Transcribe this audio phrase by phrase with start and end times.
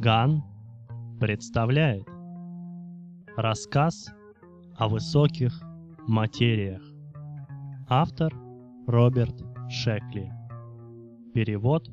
[0.00, 0.42] Ган
[1.20, 2.04] представляет
[3.36, 4.12] рассказ
[4.76, 5.62] о высоких
[6.08, 6.82] материях.
[7.88, 8.34] Автор
[8.88, 10.32] Роберт Шекли.
[11.32, 11.88] Перевод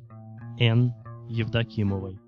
[0.57, 0.95] Н.
[1.29, 2.19] Евдокимовой.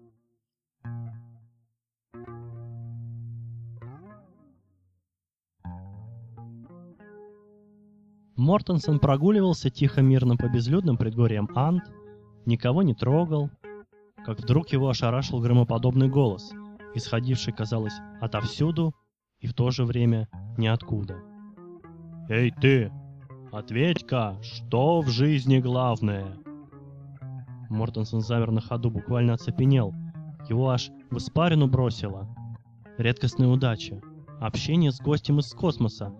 [8.35, 11.83] Мортенсон прогуливался тихо-мирно по безлюдным предгорьям Ант,
[12.45, 13.49] никого не трогал,
[14.25, 16.51] как вдруг его ошарашил громоподобный голос,
[16.95, 18.93] исходивший, казалось, отовсюду
[19.39, 21.17] и в то же время ниоткуда.
[22.29, 22.91] «Эй ты!
[23.51, 26.37] Ответь-ка, что в жизни главное?»
[27.69, 29.93] Мортенсон замер на ходу, буквально оцепенел.
[30.47, 32.27] Его аж в испарину бросило.
[32.97, 34.01] Редкостная удача.
[34.39, 36.13] Общение с гостем из космоса.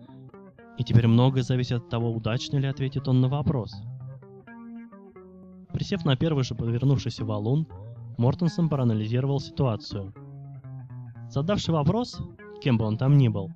[0.77, 3.73] И теперь многое зависит от того, удачно ли ответит он на вопрос.
[5.71, 7.67] Присев на первый же подвернувшийся валун,
[8.17, 10.13] Мортенсон проанализировал ситуацию.
[11.29, 12.19] Задавший вопрос,
[12.61, 13.51] кем бы он там ни был,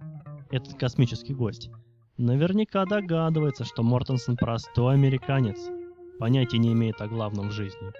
[0.49, 1.69] этот космический гость,
[2.17, 5.57] наверняка догадывается, что Мортенсон простой американец,
[6.19, 7.91] понятия не имеет о главном в жизни.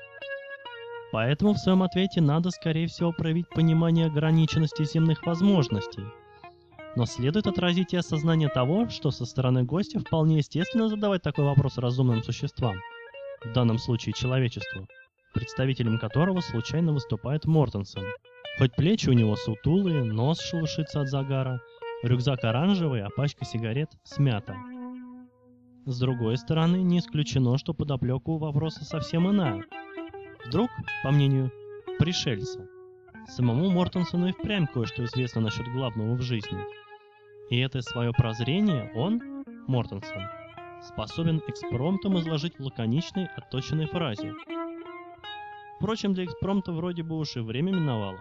[1.12, 6.04] Поэтому в своем ответе надо, скорее всего, проявить понимание ограниченности земных возможностей.
[6.96, 11.78] Но следует отразить и осознание того, что со стороны гостя вполне естественно задавать такой вопрос
[11.78, 12.78] разумным существам,
[13.46, 14.88] в данном случае человечеству–
[15.38, 18.04] представителем которого случайно выступает Мортенсон.
[18.58, 21.62] Хоть плечи у него сутулые, нос шелушится от загара,
[22.02, 24.56] рюкзак оранжевый, а пачка сигарет смята.
[25.86, 29.64] С другой стороны, не исключено, что подоплека у вопроса совсем иная.
[30.48, 30.72] Вдруг,
[31.04, 31.52] по мнению
[32.00, 32.68] пришельца,
[33.28, 36.60] самому Мортенсону и впрямь кое-что известно насчет главного в жизни.
[37.52, 39.22] И это свое прозрение он,
[39.68, 40.24] Мортенсон,
[40.82, 44.34] способен экспромтом изложить в лаконичной, отточенной фразе–
[45.78, 48.20] Впрочем, для экспромта вроде бы уж и время миновало.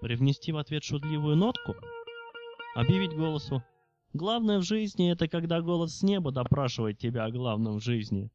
[0.00, 1.76] Привнести в ответ шутливую нотку?
[2.74, 3.62] Объявить голосу
[4.12, 8.30] «Главное в жизни— это когда голос с неба допрашивает тебя о главном в жизни»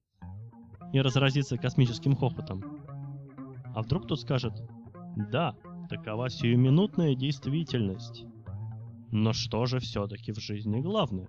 [0.93, 2.63] и разразиться космическим хохотом.
[3.75, 4.53] А вдруг кто скажет
[5.31, 5.57] «Да,
[5.89, 8.25] такова сиюминутная действительность».
[9.11, 11.27] Но что же все-таки в жизни главное?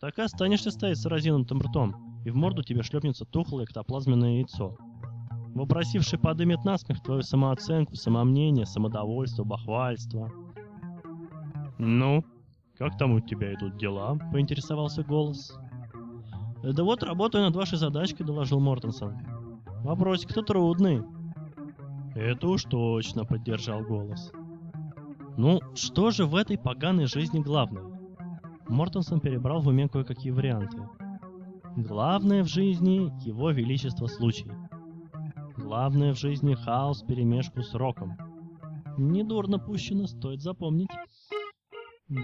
[0.00, 4.76] Так и останешься стоять с разинутым ртом, и в морду тебе шлепнется тухлое эктоплазменное яйцо—
[5.54, 10.30] Вопросивший подымет насмех твою самооценку, самомнение, самодовольство, бахвальство.
[11.78, 12.24] «Ну,
[12.78, 15.58] как там у тебя идут дела?»— поинтересовался голос.
[16.62, 19.16] «Да вот, работаю над вашей задачкой»,— доложил Мортенсон.
[19.82, 21.02] «Вопросик-то трудный».
[22.14, 24.32] «Это уж точно»,— поддержал голос.
[25.36, 27.84] «Ну, что же в этой поганой жизни главное?»
[28.68, 30.78] Мортенсон перебрал в уме кое-какие варианты.
[31.76, 34.50] «Главное в жизни— его величество случай.
[35.72, 38.18] Главное в жизни хаос перемешку с роком.
[38.98, 40.90] Недурно пущено, стоит запомнить.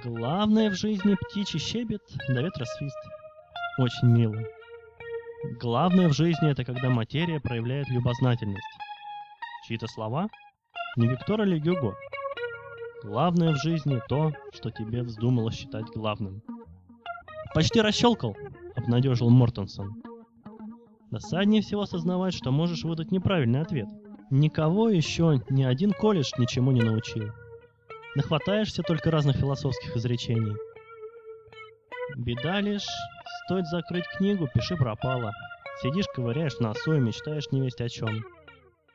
[0.05, 2.99] Главное в жизни птичий щебет да ветросвист.
[3.79, 4.37] Очень мило.
[5.63, 8.77] Главное в жизни это когда материя проявляет любознательность.
[9.67, 10.29] Чьи-то слова?
[10.97, 11.95] Не Виктора ли Гюго?
[13.03, 16.43] Главное в жизни то, что тебе вздумало считать главным.
[17.55, 18.37] Почти расщелкал,
[18.77, 20.03] обнадежил Мортенсон.
[21.11, 23.87] Досаднее всего осознавать, что можешь выдать неправильный ответ.
[24.31, 27.31] Никого еще ни один колледж ничему не научил.
[28.15, 30.55] Нахватаешься только разных философских изречений.
[32.17, 32.87] Беда лишь,
[33.45, 35.33] стоит закрыть книгу, пиши пропало.
[35.83, 38.25] Сидишь, ковыряешь носу и мечтаешь не весть о чем.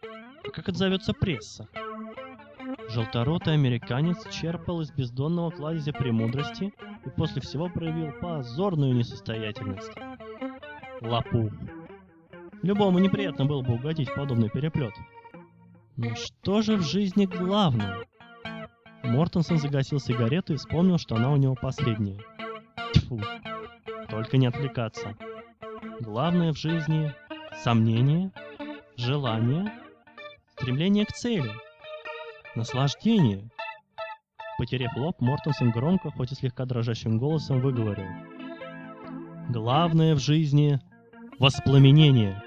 [0.04, 1.68] А как отзовется пресса?
[2.90, 6.74] Желторотый американец черпал из бездонного кладезя премудрости
[7.06, 9.92] и после всего проявил позорную несостоятельность.
[11.02, 11.52] Лопух.
[12.64, 14.94] Любому неприятно было бы угодить подобный переплет.
[15.98, 17.98] Но что же в жизни главное?
[19.04, 22.20] Мортенсон загасил сигарету и вспомнил, что она у него последняя.
[22.94, 23.20] Тьфу,
[24.10, 25.18] только не отвлекаться.
[26.00, 27.14] Главное в жизни—
[27.64, 28.32] сомнение,
[28.96, 29.70] желание,
[30.54, 31.52] стремление к цели,
[32.56, 33.50] наслаждение.
[34.58, 38.08] Потерев лоб, Мортенсон громко, хоть и слегка дрожащим голосом выговорил.
[39.50, 40.80] Главное в жизни—
[41.40, 42.42] воспламенение.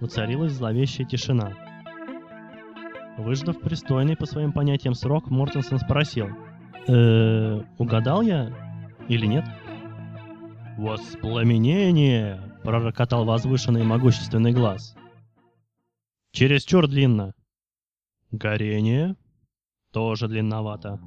[0.00, 1.52] Воцарилась зловещая тишина.
[3.16, 6.28] Выждав пристойный по своим понятиям срок, Мортенсон спросил.
[6.86, 8.52] э угадал я
[9.08, 9.44] или нет?»
[10.78, 14.94] «Воспламенение!»— пророкотал возвышенный могущественный глаз.
[16.30, 17.34] «Чересчур длинно».
[18.30, 19.16] «Горение?»
[19.92, 21.00] «Тоже длинновато».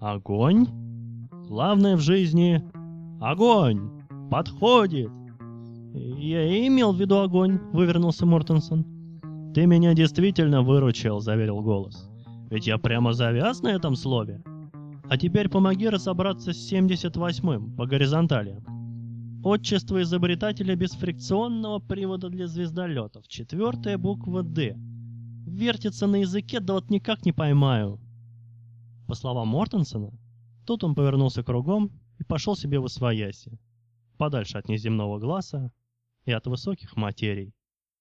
[0.00, 0.66] «Огонь?»
[1.48, 2.62] «Главное в жизни—
[3.22, 4.04] огонь!
[4.30, 5.17] Подходит!»
[5.94, 8.84] «Я имел в виду огонь»,— вывернулся Мортенсон.
[9.54, 12.08] ты меня действительно выручил»,— заверил голос.
[12.50, 14.42] «Ведь я прямо завяз на этом слове.
[15.08, 18.60] А теперь помоги разобраться с 78-м по горизонтали.
[19.42, 23.26] Отчество изобретателя бесфрикционного привода для звездолетов.
[23.26, 24.76] Четвертая буква «Д».
[25.46, 27.98] Вертится на языке, да вот никак не поймаю.
[29.06, 30.12] По словам Мортенсона,
[30.66, 33.58] тут он повернулся кругом и пошел себе в освояси,
[34.18, 35.72] подальше от неземного глаза
[36.24, 37.54] и от высоких материй.